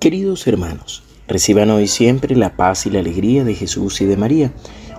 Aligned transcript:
Queridos 0.00 0.46
hermanos, 0.46 1.02
reciban 1.26 1.70
hoy 1.70 1.88
siempre 1.88 2.36
la 2.36 2.54
paz 2.54 2.86
y 2.86 2.90
la 2.90 3.00
alegría 3.00 3.42
de 3.42 3.56
Jesús 3.56 4.00
y 4.00 4.04
de 4.04 4.16
María. 4.16 4.52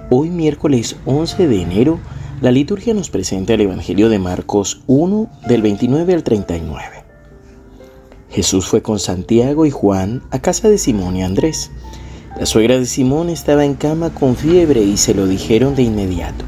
Hoy 0.09 0.29
miércoles 0.29 0.97
11 1.05 1.47
de 1.47 1.61
enero, 1.61 1.99
la 2.41 2.51
liturgia 2.51 2.93
nos 2.93 3.09
presenta 3.09 3.53
el 3.53 3.61
Evangelio 3.61 4.09
de 4.09 4.19
Marcos 4.19 4.81
1 4.87 5.29
del 5.47 5.61
29 5.61 6.15
al 6.15 6.23
39. 6.23 6.83
Jesús 8.29 8.67
fue 8.67 8.81
con 8.81 8.99
Santiago 8.99 9.65
y 9.65 9.71
Juan 9.71 10.21
a 10.31 10.39
casa 10.39 10.67
de 10.67 10.77
Simón 10.77 11.15
y 11.15 11.23
Andrés. 11.23 11.71
La 12.37 12.45
suegra 12.45 12.77
de 12.77 12.85
Simón 12.85 13.29
estaba 13.29 13.63
en 13.63 13.75
cama 13.75 14.09
con 14.09 14.35
fiebre 14.35 14.81
y 14.83 14.97
se 14.97 15.13
lo 15.13 15.27
dijeron 15.27 15.75
de 15.75 15.83
inmediato. 15.83 16.43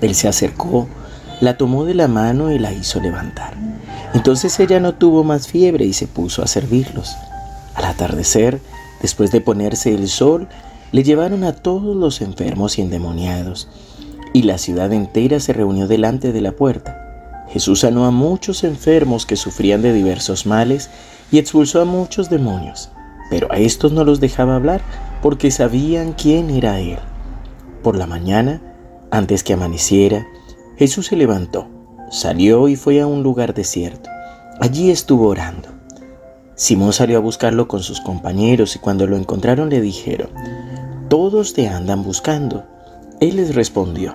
Él 0.00 0.14
se 0.14 0.28
acercó, 0.28 0.86
la 1.40 1.56
tomó 1.56 1.86
de 1.86 1.94
la 1.94 2.06
mano 2.06 2.52
y 2.52 2.60
la 2.60 2.72
hizo 2.72 3.00
levantar. 3.00 3.56
Entonces 4.14 4.60
ella 4.60 4.78
no 4.78 4.94
tuvo 4.94 5.24
más 5.24 5.48
fiebre 5.48 5.84
y 5.84 5.92
se 5.92 6.06
puso 6.06 6.44
a 6.44 6.46
servirlos. 6.46 7.16
Al 7.74 7.84
atardecer, 7.84 8.60
después 9.00 9.30
de 9.32 9.40
ponerse 9.40 9.94
el 9.94 10.08
sol, 10.08 10.48
le 10.92 11.02
llevaron 11.02 11.44
a 11.44 11.54
todos 11.54 11.96
los 11.96 12.20
enfermos 12.20 12.78
y 12.78 12.82
endemoniados, 12.82 13.68
y 14.32 14.42
la 14.42 14.58
ciudad 14.58 14.92
entera 14.92 15.40
se 15.40 15.52
reunió 15.52 15.88
delante 15.88 16.32
de 16.32 16.40
la 16.40 16.52
puerta. 16.52 16.98
Jesús 17.48 17.80
sanó 17.80 18.06
a 18.06 18.10
muchos 18.10 18.64
enfermos 18.64 19.26
que 19.26 19.36
sufrían 19.36 19.82
de 19.82 19.92
diversos 19.92 20.46
males 20.46 20.90
y 21.30 21.38
expulsó 21.38 21.82
a 21.82 21.84
muchos 21.84 22.30
demonios, 22.30 22.90
pero 23.30 23.50
a 23.52 23.58
estos 23.58 23.92
no 23.92 24.04
los 24.04 24.20
dejaba 24.20 24.56
hablar 24.56 24.80
porque 25.22 25.50
sabían 25.50 26.12
quién 26.12 26.50
era 26.50 26.80
Él. 26.80 26.98
Por 27.82 27.96
la 27.96 28.06
mañana, 28.06 28.62
antes 29.10 29.42
que 29.42 29.52
amaneciera, 29.52 30.26
Jesús 30.76 31.06
se 31.06 31.16
levantó, 31.16 31.68
salió 32.10 32.68
y 32.68 32.76
fue 32.76 33.00
a 33.00 33.06
un 33.06 33.22
lugar 33.22 33.54
desierto. 33.54 34.08
Allí 34.60 34.90
estuvo 34.90 35.28
orando. 35.28 35.71
Simón 36.54 36.92
salió 36.92 37.18
a 37.18 37.20
buscarlo 37.20 37.66
con 37.66 37.82
sus 37.82 38.00
compañeros 38.00 38.76
y 38.76 38.78
cuando 38.78 39.06
lo 39.06 39.16
encontraron 39.16 39.70
le 39.70 39.80
dijeron, 39.80 40.28
Todos 41.08 41.54
te 41.54 41.68
andan 41.68 42.02
buscando. 42.04 42.64
Él 43.20 43.36
les 43.36 43.54
respondió, 43.54 44.14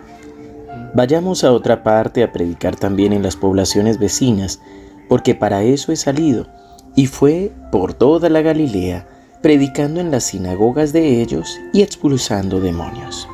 Vayamos 0.94 1.44
a 1.44 1.52
otra 1.52 1.84
parte 1.84 2.24
a 2.24 2.32
predicar 2.32 2.76
también 2.76 3.14
en 3.14 3.24
las 3.24 3.36
poblaciones 3.36 4.00
vecinas, 4.00 4.62
porque 5.10 5.36
para 5.36 5.64
eso 5.64 5.92
he 5.92 5.96
salido. 5.96 6.48
Y 6.96 7.08
fue 7.08 7.52
por 7.72 7.94
toda 7.94 8.30
la 8.30 8.42
Galilea, 8.42 9.08
predicando 9.42 10.00
en 10.00 10.12
las 10.12 10.26
sinagogas 10.26 10.94
de 10.94 11.22
ellos 11.22 11.60
y 11.74 11.82
expulsando 11.82 12.60
demonios. 12.60 13.28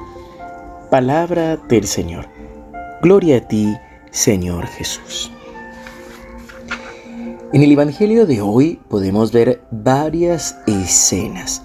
Palabra 0.89 1.57
del 1.57 1.87
Señor. 1.87 2.27
Gloria 3.01 3.37
a 3.37 3.47
ti, 3.47 3.75
Señor 4.11 4.67
Jesús. 4.67 5.32
En 7.53 7.61
el 7.61 7.71
Evangelio 7.71 8.25
de 8.25 8.41
hoy 8.41 8.79
podemos 8.89 9.31
ver 9.31 9.61
varias 9.69 10.57
escenas. 10.65 11.61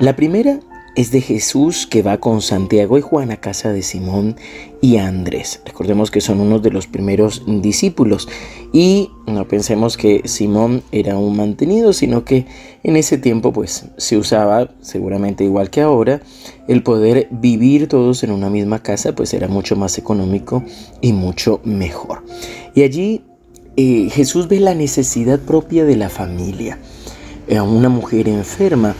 La 0.00 0.16
primera 0.16 0.58
es 0.96 1.12
de 1.12 1.20
Jesús 1.20 1.86
que 1.86 2.02
va 2.02 2.18
con 2.18 2.42
Santiago 2.42 2.98
y 2.98 3.02
Juan 3.02 3.30
a 3.30 3.36
casa 3.36 3.72
de 3.72 3.82
Simón 3.82 4.34
y 4.80 4.96
Andrés. 4.96 5.62
Recordemos 5.64 6.10
que 6.10 6.20
son 6.20 6.40
unos 6.40 6.60
de 6.62 6.72
los 6.72 6.88
primeros 6.88 7.44
discípulos 7.46 8.28
y 8.72 9.10
no 9.28 9.46
pensemos 9.46 9.96
que 9.96 10.22
Simón 10.24 10.82
era 10.90 11.16
un 11.16 11.36
mantenido, 11.36 11.92
sino 11.92 12.24
que 12.24 12.46
en 12.82 12.96
ese 12.96 13.16
tiempo 13.16 13.52
pues 13.52 13.86
se 13.98 14.16
usaba 14.16 14.70
seguramente 14.80 15.44
igual 15.44 15.70
que 15.70 15.82
ahora 15.82 16.20
el 16.66 16.82
poder 16.82 17.28
vivir 17.30 17.86
todos 17.86 18.24
en 18.24 18.32
una 18.32 18.50
misma 18.50 18.82
casa 18.82 19.14
pues 19.14 19.32
era 19.34 19.46
mucho 19.46 19.76
más 19.76 19.98
económico 19.98 20.64
y 21.00 21.12
mucho 21.12 21.60
mejor. 21.62 22.24
Y 22.74 22.82
allí 22.82 23.22
eh, 23.76 24.08
Jesús 24.10 24.48
ve 24.48 24.60
la 24.60 24.74
necesidad 24.74 25.40
propia 25.40 25.84
de 25.84 25.96
la 25.96 26.08
familia. 26.08 26.78
A 27.56 27.62
una 27.62 27.88
mujer 27.88 28.28
enferma 28.28 28.94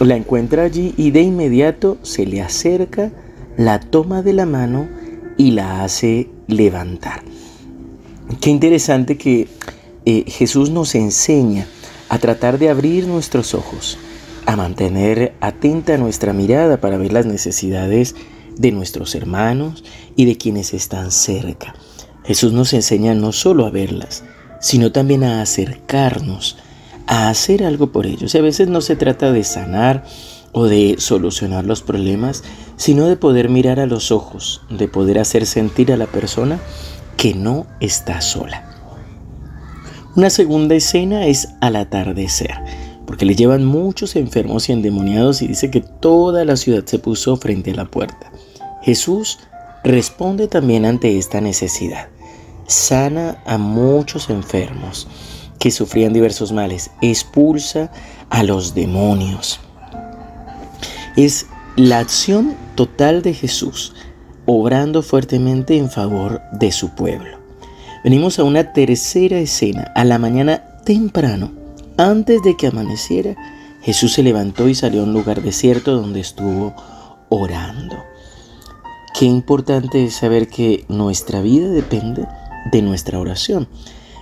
la 0.00 0.16
encuentra 0.16 0.62
allí 0.62 0.94
y 0.96 1.10
de 1.10 1.22
inmediato 1.22 1.98
se 2.02 2.24
le 2.24 2.40
acerca, 2.40 3.10
la 3.56 3.80
toma 3.80 4.22
de 4.22 4.32
la 4.32 4.46
mano 4.46 4.88
y 5.36 5.50
la 5.50 5.82
hace 5.82 6.28
levantar. 6.46 7.22
Qué 8.40 8.50
interesante 8.50 9.16
que 9.16 9.48
eh, 10.04 10.24
Jesús 10.28 10.70
nos 10.70 10.94
enseña 10.94 11.66
a 12.08 12.18
tratar 12.18 12.58
de 12.58 12.68
abrir 12.68 13.06
nuestros 13.06 13.54
ojos, 13.54 13.98
a 14.46 14.56
mantener 14.56 15.34
atenta 15.40 15.98
nuestra 15.98 16.32
mirada 16.32 16.80
para 16.80 16.98
ver 16.98 17.12
las 17.12 17.26
necesidades 17.26 18.14
de 18.56 18.72
nuestros 18.72 19.14
hermanos 19.14 19.84
y 20.16 20.24
de 20.24 20.36
quienes 20.36 20.74
están 20.74 21.10
cerca. 21.10 21.74
Jesús 22.28 22.52
nos 22.52 22.74
enseña 22.74 23.14
no 23.14 23.32
solo 23.32 23.64
a 23.64 23.70
verlas, 23.70 24.22
sino 24.60 24.92
también 24.92 25.24
a 25.24 25.40
acercarnos, 25.40 26.58
a 27.06 27.30
hacer 27.30 27.64
algo 27.64 27.90
por 27.90 28.04
ellos. 28.04 28.34
Y 28.34 28.38
a 28.38 28.42
veces 28.42 28.68
no 28.68 28.82
se 28.82 28.96
trata 28.96 29.32
de 29.32 29.44
sanar 29.44 30.04
o 30.52 30.66
de 30.66 30.96
solucionar 30.98 31.64
los 31.64 31.80
problemas, 31.80 32.44
sino 32.76 33.08
de 33.08 33.16
poder 33.16 33.48
mirar 33.48 33.80
a 33.80 33.86
los 33.86 34.12
ojos, 34.12 34.60
de 34.68 34.88
poder 34.88 35.18
hacer 35.18 35.46
sentir 35.46 35.90
a 35.90 35.96
la 35.96 36.04
persona 36.04 36.60
que 37.16 37.32
no 37.32 37.66
está 37.80 38.20
sola. 38.20 38.76
Una 40.14 40.28
segunda 40.28 40.74
escena 40.74 41.24
es 41.28 41.48
al 41.62 41.76
atardecer, 41.76 42.54
porque 43.06 43.24
le 43.24 43.36
llevan 43.36 43.64
muchos 43.64 44.16
enfermos 44.16 44.68
y 44.68 44.72
endemoniados 44.72 45.40
y 45.40 45.46
dice 45.46 45.70
que 45.70 45.80
toda 45.80 46.44
la 46.44 46.56
ciudad 46.56 46.84
se 46.84 46.98
puso 46.98 47.38
frente 47.38 47.70
a 47.70 47.76
la 47.76 47.86
puerta. 47.86 48.30
Jesús 48.82 49.38
responde 49.82 50.46
también 50.46 50.84
ante 50.84 51.16
esta 51.16 51.40
necesidad 51.40 52.08
sana 52.68 53.42
a 53.46 53.58
muchos 53.58 54.30
enfermos 54.30 55.08
que 55.58 55.72
sufrían 55.72 56.12
diversos 56.12 56.52
males, 56.52 56.92
expulsa 57.00 57.90
a 58.30 58.44
los 58.44 58.74
demonios. 58.74 59.58
Es 61.16 61.46
la 61.74 61.98
acción 61.98 62.54
total 62.76 63.22
de 63.22 63.34
Jesús 63.34 63.94
obrando 64.46 65.02
fuertemente 65.02 65.76
en 65.76 65.90
favor 65.90 66.40
de 66.52 66.70
su 66.70 66.90
pueblo. 66.94 67.38
Venimos 68.04 68.38
a 68.38 68.44
una 68.44 68.72
tercera 68.72 69.38
escena. 69.38 69.92
A 69.94 70.04
la 70.04 70.18
mañana 70.18 70.62
temprano, 70.84 71.52
antes 71.96 72.42
de 72.42 72.56
que 72.56 72.68
amaneciera, 72.68 73.36
Jesús 73.82 74.12
se 74.12 74.22
levantó 74.22 74.68
y 74.68 74.74
salió 74.74 75.00
a 75.00 75.04
un 75.04 75.12
lugar 75.12 75.42
desierto 75.42 75.96
donde 75.96 76.20
estuvo 76.20 76.74
orando. 77.28 77.96
Qué 79.18 79.24
importante 79.26 80.04
es 80.04 80.14
saber 80.14 80.48
que 80.48 80.84
nuestra 80.88 81.40
vida 81.40 81.68
depende 81.68 82.26
de 82.72 82.82
nuestra 82.82 83.18
oración. 83.18 83.68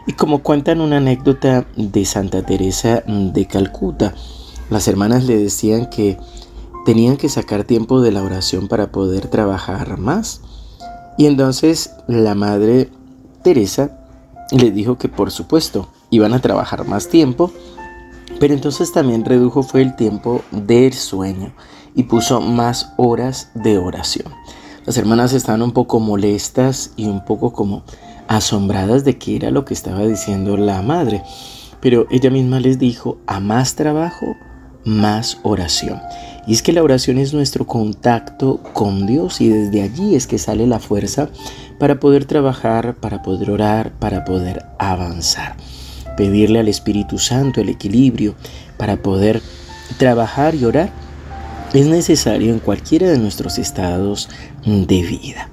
Y 0.07 0.13
como 0.13 0.43
cuentan 0.43 0.81
una 0.81 0.99
anécdota 0.99 1.67
de 1.77 2.05
Santa 2.05 2.43
Teresa 2.43 3.03
de 3.07 3.47
Calcuta, 3.47 4.15
las 4.71 4.87
hermanas 4.89 5.25
le 5.25 5.37
decían 5.37 5.91
que 5.91 6.19
tenían 6.85 7.17
que 7.17 7.29
sacar 7.29 7.65
tiempo 7.65 8.01
de 8.01 8.13
la 8.13 8.23
oración 8.23 8.69
para 8.69 8.93
poder 8.93 9.27
trabajar 9.27 9.99
más. 9.99 10.41
Y 11.19 11.27
entonces 11.27 11.91
la 12.07 12.35
madre 12.35 12.91
Teresa 13.43 13.99
le 14.53 14.71
dijo 14.71 14.97
que 14.97 15.09
por 15.09 15.31
supuesto 15.33 15.89
iban 16.11 16.33
a 16.35 16.41
trabajar 16.41 16.87
más 16.87 17.09
tiempo, 17.09 17.51
pero 18.39 18.55
entonces 18.55 18.93
también 18.93 19.25
redujo 19.25 19.63
fue 19.63 19.83
el 19.83 19.97
tiempo 19.97 20.43
del 20.53 20.93
sueño 20.93 21.53
y 21.95 22.05
puso 22.05 22.41
más 22.41 22.93
horas 22.97 23.51
de 23.55 23.79
oración. 23.79 24.33
Las 24.85 24.99
hermanas 24.99 25.33
estaban 25.33 25.63
un 25.63 25.73
poco 25.73 25.99
molestas 25.99 26.93
y 26.97 27.07
un 27.07 27.25
poco 27.25 27.53
como 27.53 27.83
asombradas 28.29 29.05
de 29.05 29.19
qué 29.19 29.37
era 29.37 29.51
lo 29.51 29.65
que 29.65 29.75
estaba 29.75 30.07
diciendo 30.07 30.57
la 30.57 30.83
madre. 30.83 31.23
Pero 31.81 32.07
ella 32.11 32.31
misma 32.31 32.61
les 32.61 32.79
dijo, 32.79 33.19
a 33.27 33.41
más 33.41 33.75
trabajo, 33.75 34.37
más 34.85 35.39
oración. 35.43 36.01
Y 36.47 36.53
es 36.53 36.63
que 36.63 36.73
la 36.73 36.83
oración 36.83 37.19
es 37.19 37.35
nuestro 37.35 37.67
contacto 37.67 38.63
con 38.73 39.07
Dios 39.07 39.41
y 39.41 39.49
desde 39.49 39.83
allí 39.83 40.15
es 40.15 40.27
que 40.27 40.39
sale 40.39 40.67
la 40.67 40.79
fuerza 40.79 41.29
para 41.79 41.99
poder 41.99 42.25
trabajar, 42.25 42.95
para 42.95 43.23
poder 43.23 43.51
orar, 43.51 43.93
para 43.99 44.25
poder 44.25 44.65
avanzar. 44.79 45.57
Pedirle 46.17 46.61
al 46.61 46.69
Espíritu 46.69 47.19
Santo 47.19 47.61
el 47.61 47.69
equilibrio 47.69 48.35
para 48.79 48.97
poder 48.97 49.43
trabajar 49.99 50.55
y 50.55 50.65
orar 50.65 50.91
es 51.75 51.87
necesario 51.87 52.53
en 52.53 52.61
cualquiera 52.61 53.09
de 53.09 53.19
nuestros 53.19 53.59
estados 53.59 54.29
de 54.65 55.03
vida. 55.03 55.51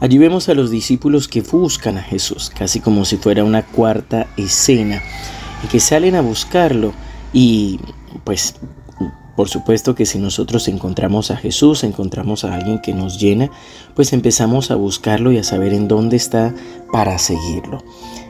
Allí 0.00 0.16
vemos 0.16 0.48
a 0.48 0.54
los 0.54 0.70
discípulos 0.70 1.28
que 1.28 1.42
buscan 1.42 1.98
a 1.98 2.02
Jesús, 2.02 2.50
casi 2.50 2.80
como 2.80 3.04
si 3.04 3.18
fuera 3.18 3.44
una 3.44 3.66
cuarta 3.66 4.28
escena, 4.38 5.02
y 5.62 5.68
que 5.68 5.78
salen 5.78 6.14
a 6.14 6.22
buscarlo. 6.22 6.94
Y 7.34 7.78
pues, 8.24 8.54
por 9.36 9.50
supuesto 9.50 9.94
que 9.94 10.06
si 10.06 10.18
nosotros 10.18 10.68
encontramos 10.68 11.30
a 11.30 11.36
Jesús, 11.36 11.84
encontramos 11.84 12.44
a 12.44 12.54
alguien 12.54 12.80
que 12.80 12.94
nos 12.94 13.20
llena, 13.20 13.50
pues 13.94 14.14
empezamos 14.14 14.70
a 14.70 14.74
buscarlo 14.74 15.32
y 15.32 15.38
a 15.38 15.44
saber 15.44 15.74
en 15.74 15.86
dónde 15.86 16.16
está 16.16 16.54
para 16.92 17.18
seguirlo. 17.18 17.84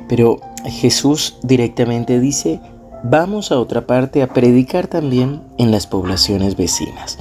Pero 0.08 0.40
Jesús 0.64 1.36
directamente 1.44 2.18
dice, 2.18 2.60
vamos 3.04 3.52
a 3.52 3.60
otra 3.60 3.86
parte 3.86 4.22
a 4.22 4.32
predicar 4.32 4.88
también 4.88 5.42
en 5.56 5.70
las 5.70 5.86
poblaciones 5.86 6.56
vecinas. 6.56 7.16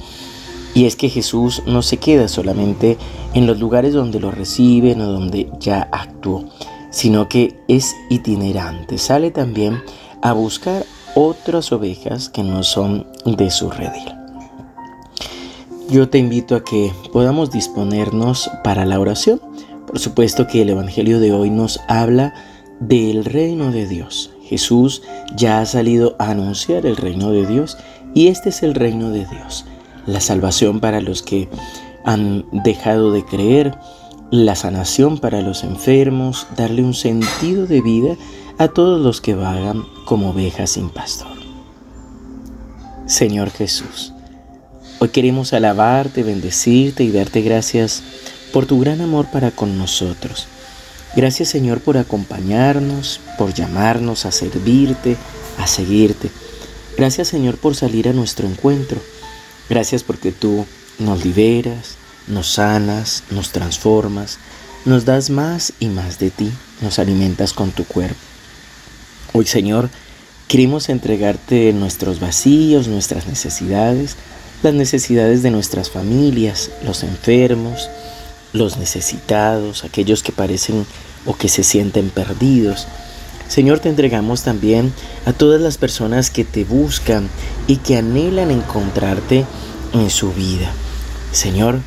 Y 0.74 0.86
es 0.86 0.96
que 0.96 1.08
Jesús 1.08 1.62
no 1.66 1.82
se 1.82 1.96
queda 1.96 2.28
solamente 2.28 2.96
en 3.34 3.46
los 3.46 3.58
lugares 3.58 3.92
donde 3.92 4.20
lo 4.20 4.30
reciben 4.30 5.00
o 5.00 5.10
donde 5.10 5.50
ya 5.58 5.88
actuó, 5.92 6.44
sino 6.90 7.28
que 7.28 7.58
es 7.68 7.94
itinerante, 8.08 8.98
sale 8.98 9.30
también 9.30 9.82
a 10.22 10.32
buscar 10.32 10.84
otras 11.14 11.72
ovejas 11.72 12.28
que 12.28 12.42
no 12.42 12.62
son 12.62 13.06
de 13.24 13.50
su 13.50 13.70
redil. 13.70 14.14
Yo 15.90 16.08
te 16.08 16.18
invito 16.18 16.54
a 16.54 16.62
que 16.62 16.92
podamos 17.12 17.50
disponernos 17.50 18.48
para 18.62 18.86
la 18.86 19.00
oración. 19.00 19.40
Por 19.88 19.98
supuesto 19.98 20.46
que 20.46 20.62
el 20.62 20.70
Evangelio 20.70 21.18
de 21.18 21.32
hoy 21.32 21.50
nos 21.50 21.80
habla 21.88 22.32
del 22.78 23.24
reino 23.24 23.72
de 23.72 23.88
Dios. 23.88 24.30
Jesús 24.44 25.02
ya 25.34 25.60
ha 25.60 25.66
salido 25.66 26.14
a 26.20 26.30
anunciar 26.30 26.86
el 26.86 26.96
reino 26.96 27.32
de 27.32 27.44
Dios 27.44 27.76
y 28.14 28.28
este 28.28 28.50
es 28.50 28.62
el 28.62 28.74
reino 28.74 29.10
de 29.10 29.26
Dios. 29.26 29.64
La 30.06 30.20
salvación 30.20 30.80
para 30.80 31.00
los 31.00 31.22
que 31.22 31.48
han 32.04 32.46
dejado 32.52 33.12
de 33.12 33.24
creer, 33.24 33.76
la 34.30 34.54
sanación 34.54 35.18
para 35.18 35.40
los 35.40 35.64
enfermos, 35.64 36.46
darle 36.56 36.82
un 36.82 36.94
sentido 36.94 37.66
de 37.66 37.80
vida 37.80 38.16
a 38.58 38.68
todos 38.68 39.00
los 39.00 39.20
que 39.20 39.34
vagan 39.34 39.84
como 40.04 40.30
ovejas 40.30 40.70
sin 40.70 40.90
pastor. 40.90 41.40
Señor 43.06 43.50
Jesús, 43.50 44.12
hoy 45.00 45.08
queremos 45.08 45.52
alabarte, 45.52 46.22
bendecirte 46.22 47.02
y 47.02 47.10
darte 47.10 47.40
gracias 47.40 48.02
por 48.52 48.66
tu 48.66 48.78
gran 48.80 49.00
amor 49.00 49.26
para 49.32 49.50
con 49.50 49.78
nosotros. 49.78 50.46
Gracias 51.16 51.48
Señor 51.48 51.80
por 51.80 51.98
acompañarnos, 51.98 53.20
por 53.36 53.52
llamarnos 53.52 54.26
a 54.26 54.32
servirte, 54.32 55.16
a 55.58 55.66
seguirte. 55.66 56.30
Gracias 56.96 57.28
Señor 57.28 57.56
por 57.56 57.74
salir 57.74 58.08
a 58.08 58.12
nuestro 58.12 58.46
encuentro. 58.46 59.00
Gracias 59.70 60.02
porque 60.02 60.32
tú 60.32 60.66
nos 60.98 61.24
liberas, 61.24 61.94
nos 62.26 62.54
sanas, 62.54 63.22
nos 63.30 63.52
transformas, 63.52 64.38
nos 64.84 65.04
das 65.04 65.30
más 65.30 65.72
y 65.78 65.86
más 65.86 66.18
de 66.18 66.30
ti, 66.30 66.50
nos 66.82 66.98
alimentas 66.98 67.52
con 67.52 67.70
tu 67.70 67.84
cuerpo. 67.84 68.18
Hoy, 69.32 69.46
Señor, 69.46 69.88
queremos 70.48 70.88
entregarte 70.88 71.72
nuestros 71.72 72.18
vacíos, 72.18 72.88
nuestras 72.88 73.28
necesidades, 73.28 74.16
las 74.64 74.74
necesidades 74.74 75.44
de 75.44 75.52
nuestras 75.52 75.88
familias, 75.88 76.72
los 76.84 77.04
enfermos, 77.04 77.88
los 78.52 78.76
necesitados, 78.76 79.84
aquellos 79.84 80.24
que 80.24 80.32
parecen 80.32 80.84
o 81.26 81.36
que 81.36 81.48
se 81.48 81.62
sienten 81.62 82.10
perdidos. 82.10 82.88
Señor, 83.50 83.80
te 83.80 83.90
entregamos 83.90 84.44
también 84.44 84.94
a 85.26 85.34
todas 85.34 85.60
las 85.60 85.76
personas 85.76 86.30
que 86.30 86.46
te 86.46 86.64
buscan 86.64 87.28
y 87.66 87.76
que 87.76 87.98
anhelan 87.98 88.50
encontrarte 88.50 89.44
en 89.92 90.08
su 90.08 90.32
vida. 90.32 90.72
Señor, 91.32 91.80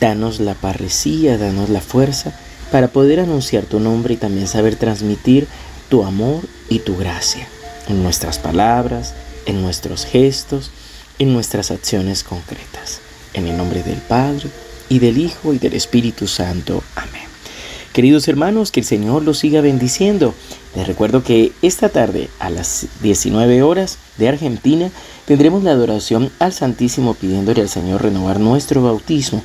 Danos 0.00 0.40
la 0.40 0.54
parresía, 0.54 1.38
danos 1.38 1.68
la 1.68 1.80
fuerza 1.80 2.32
para 2.72 2.88
poder 2.88 3.20
anunciar 3.20 3.64
tu 3.64 3.80
nombre 3.80 4.14
y 4.14 4.16
también 4.16 4.48
saber 4.48 4.76
transmitir 4.76 5.46
tu 5.88 6.04
amor 6.04 6.42
y 6.68 6.80
tu 6.80 6.96
gracia 6.96 7.46
en 7.88 8.02
nuestras 8.02 8.38
palabras, 8.38 9.14
en 9.46 9.62
nuestros 9.62 10.04
gestos, 10.04 10.70
en 11.18 11.32
nuestras 11.32 11.70
acciones 11.70 12.24
concretas. 12.24 13.00
En 13.34 13.46
el 13.46 13.56
nombre 13.56 13.82
del 13.82 13.98
Padre, 13.98 14.48
y 14.88 14.98
del 14.98 15.18
Hijo, 15.18 15.52
y 15.52 15.58
del 15.58 15.74
Espíritu 15.74 16.26
Santo. 16.26 16.82
Amén. 16.94 17.33
Queridos 17.94 18.28
hermanos, 18.28 18.70
que 18.70 18.80
el 18.80 18.86
Señor 18.86 19.22
los 19.22 19.38
siga 19.38 19.62
bendiciendo. 19.62 20.34
Les 20.76 20.86
recuerdo 20.86 21.22
que 21.22 21.52
esta 21.62 21.88
tarde 21.88 22.28
a 22.38 22.50
las 22.50 22.86
19 23.02 23.62
horas 23.62 23.96
de 24.18 24.28
Argentina 24.28 24.90
tendremos 25.24 25.62
la 25.62 25.70
adoración 25.70 26.30
al 26.38 26.52
Santísimo 26.52 27.14
pidiéndole 27.14 27.62
al 27.62 27.70
Señor 27.70 28.02
renovar 28.02 28.38
nuestro 28.38 28.82
bautismo 28.82 29.42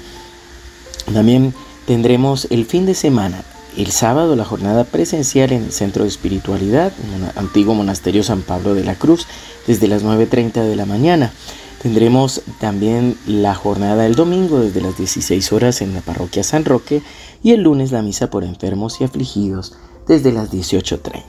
también 1.14 1.54
tendremos 1.86 2.48
el 2.50 2.66
fin 2.66 2.86
de 2.86 2.94
semana, 2.94 3.44
el 3.78 3.92
sábado, 3.92 4.36
la 4.36 4.46
jornada 4.46 4.84
presencial 4.84 5.52
en 5.52 5.66
el 5.66 5.72
Centro 5.72 6.04
de 6.04 6.10
Espiritualidad, 6.10 6.92
en 7.04 7.24
el 7.24 7.32
antiguo 7.36 7.74
monasterio 7.74 8.24
San 8.24 8.42
Pablo 8.42 8.76
de 8.76 8.84
la 8.84 8.96
Cruz, 8.96 9.26
desde 9.66 9.88
las 9.88 10.04
9.30 10.04 10.64
de 10.64 10.76
la 10.76 10.86
mañana. 10.86 11.32
Tendremos 11.82 12.42
también 12.60 13.18
la 13.26 13.56
jornada 13.56 14.04
del 14.04 14.16
domingo 14.16 14.60
desde 14.60 14.82
las 14.82 14.98
16 14.98 15.54
horas 15.54 15.82
en 15.82 15.94
la 15.94 16.02
parroquia 16.02 16.44
San 16.44 16.66
Roque 16.66 17.02
y 17.42 17.52
el 17.52 17.62
lunes 17.62 17.92
la 17.92 18.02
misa 18.02 18.30
por 18.30 18.44
enfermos 18.44 19.00
y 19.00 19.06
afligidos 19.06 19.74
desde 20.06 20.34
las 20.34 20.52
18.30. 20.52 21.24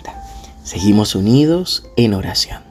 Seguimos 0.64 1.14
unidos 1.14 1.84
en 1.96 2.14
oración. 2.14 2.69